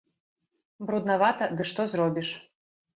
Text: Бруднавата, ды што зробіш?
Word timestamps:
Бруднавата, 0.89 1.53
ды 1.55 1.69
што 1.73 1.89
зробіш? 1.95 2.37